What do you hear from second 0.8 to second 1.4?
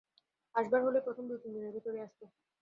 হলে প্রথম